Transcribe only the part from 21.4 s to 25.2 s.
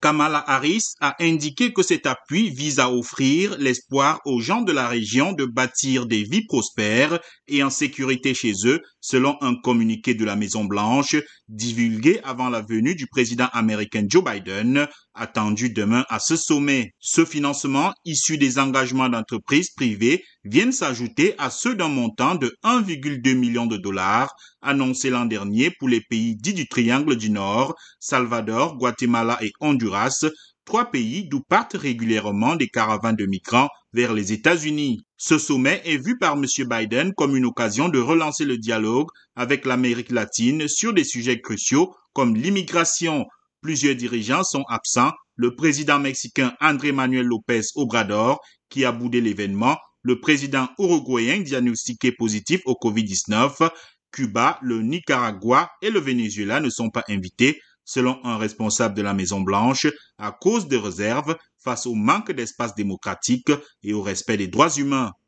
ceux d'un montant de 1,2 million de dollars annoncé